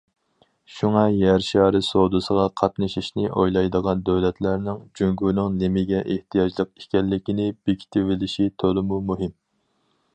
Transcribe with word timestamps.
شۇڭا، 0.75 1.01
يەر 1.23 1.43
شارى 1.47 1.81
سودىسىغا 1.87 2.45
قاتنىشىشنى 2.61 3.27
ئويلايدىغان 3.41 4.01
دۆلەتلەرنىڭ 4.07 4.81
جۇڭگونىڭ 4.99 5.59
نېمىگە 5.61 6.01
ئېھتىياجلىق 6.15 6.73
ئىكەنلىكىنى 6.83 7.47
بېكىتىۋېلىشى 7.69 8.49
تولىمۇ 8.65 9.03
مۇھىم. 9.13 9.37